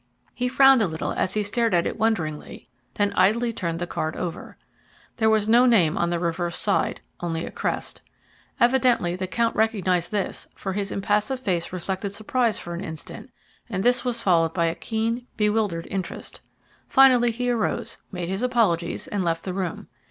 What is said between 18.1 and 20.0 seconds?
made his apologies, and left the room.